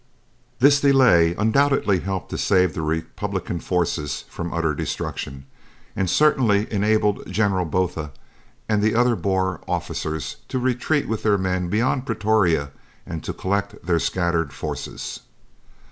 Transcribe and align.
This 0.57 0.81
delay 0.81 1.35
undoubtedly 1.35 1.99
helped 1.99 2.31
to 2.31 2.37
save 2.39 2.73
the 2.73 2.81
Republican 2.81 3.59
forces 3.59 4.23
from 4.29 4.51
utter 4.51 4.73
destruction 4.73 5.45
and 5.95 6.09
certainly 6.09 6.65
enabled 6.73 7.31
General 7.31 7.65
Botha 7.65 8.11
and 8.67 8.81
the 8.81 8.95
other 8.95 9.15
Boer 9.15 9.61
officers 9.67 10.37
to 10.47 10.57
retreat 10.57 11.07
with 11.07 11.21
their 11.21 11.37
men 11.37 11.69
beyond 11.69 12.07
Pretoria 12.07 12.71
and 13.05 13.23
to 13.23 13.31
collect 13.31 13.85
their 13.85 13.99
scattered 13.99 14.53
forces. 14.53 15.19